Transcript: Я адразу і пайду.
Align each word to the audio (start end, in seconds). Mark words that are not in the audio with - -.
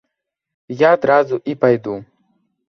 Я 0.79 0.89
адразу 0.99 1.39
і 1.53 1.55
пайду. 1.67 1.95